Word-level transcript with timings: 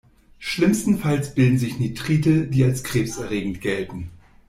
Schlimmstenfalls 0.39 1.35
bilden 1.35 1.59
sich 1.59 1.77
Nitrite, 1.77 2.47
die 2.47 2.63
als 2.63 2.83
krebserregend 2.83 3.61
gelten. 3.61 4.09